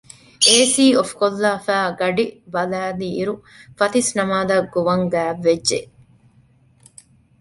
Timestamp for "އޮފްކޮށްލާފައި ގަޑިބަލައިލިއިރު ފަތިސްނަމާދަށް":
0.97-4.69